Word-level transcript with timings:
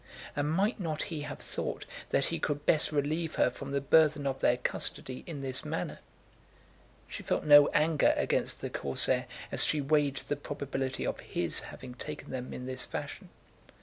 And 0.35 0.51
might 0.51 0.79
not 0.79 1.03
he 1.13 1.21
have 1.21 1.37
thought 1.41 1.85
that 2.09 2.25
he 2.33 2.39
could 2.39 2.65
best 2.65 2.91
relieve 2.91 3.35
her 3.35 3.51
from 3.51 3.69
the 3.71 3.79
burthen 3.79 4.25
of 4.25 4.39
their 4.41 4.57
custody 4.57 5.23
in 5.27 5.41
this 5.43 5.63
manner? 5.63 5.99
She 7.07 7.21
felt 7.21 7.43
no 7.43 7.67
anger 7.67 8.15
against 8.17 8.61
the 8.61 8.71
Corsair 8.71 9.27
as 9.51 9.63
she 9.63 9.79
weighed 9.79 10.15
the 10.17 10.35
probability 10.37 11.05
of 11.05 11.19
his 11.19 11.59
having 11.69 11.93
taken 11.93 12.31
them 12.31 12.51
in 12.51 12.65
this 12.65 12.83
fashion. 12.83 13.29